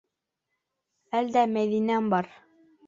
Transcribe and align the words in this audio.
Әлдә 1.21 1.47
Мәҙинәм 1.55 2.13
бар. 2.17 2.35